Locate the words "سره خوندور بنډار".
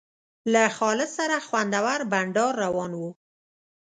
1.17-2.53